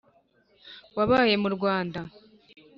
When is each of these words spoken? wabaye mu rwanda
wabaye 0.97 1.35
mu 1.41 1.49
rwanda 1.55 1.99